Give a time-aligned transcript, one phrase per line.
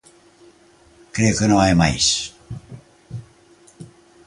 [1.15, 2.05] Creo que non hai máis.